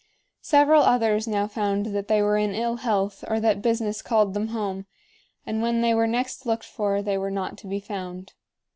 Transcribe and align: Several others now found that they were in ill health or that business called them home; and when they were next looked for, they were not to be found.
Several 0.41 0.81
others 0.81 1.27
now 1.27 1.45
found 1.45 1.85
that 1.93 2.07
they 2.07 2.23
were 2.23 2.35
in 2.35 2.55
ill 2.55 2.77
health 2.77 3.23
or 3.27 3.39
that 3.39 3.61
business 3.61 4.01
called 4.01 4.33
them 4.33 4.47
home; 4.47 4.87
and 5.45 5.61
when 5.61 5.81
they 5.81 5.93
were 5.93 6.07
next 6.07 6.43
looked 6.47 6.65
for, 6.65 7.03
they 7.03 7.19
were 7.19 7.29
not 7.29 7.55
to 7.59 7.67
be 7.67 7.79
found. 7.79 8.33